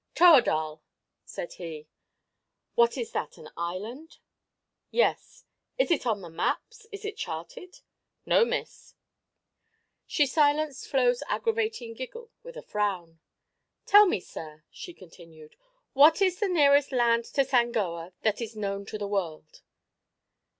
[0.15, 0.81] "Toerdal,"
[1.25, 1.87] said he.
[2.73, 4.17] "What is that, an island?"
[4.89, 5.45] "Yes."
[5.77, 6.87] "Is it on the maps?
[6.91, 7.81] Is it charted?"
[8.25, 8.95] "No, Miss."
[10.07, 13.19] She silenced Flo's aggravating giggle with a frown.
[13.85, 15.55] "Tell me, sir," she continued,
[15.93, 19.61] "what is the nearest land to Sangoa that is known to the world?"